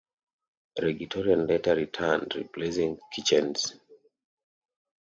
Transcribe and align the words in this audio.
Reggie 0.81 1.05
Torian 1.07 1.45
later 1.47 1.75
returned, 1.75 2.33
replacing 2.35 2.97
Kitchens. 3.13 3.75